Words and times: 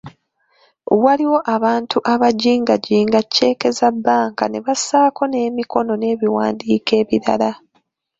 Waliwo 1.03 1.37
abantu 1.55 1.97
abajingajinga 2.13 3.19
cceeke 3.31 3.67
za 3.77 3.89
bbanka 3.95 4.43
ne 4.47 4.59
bassaako 4.65 5.23
n’emikono 5.27 5.93
n’ebiwandiika 5.97 6.91
ebirala. 7.01 7.51